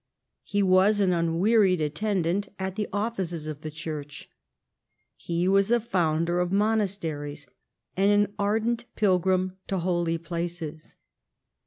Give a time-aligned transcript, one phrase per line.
[0.41, 4.27] He was an unwearied attendant at the offices of the Church.
[5.15, 7.45] He was a founder of monas teries
[7.95, 10.95] and an ardent pilgrim to holy places.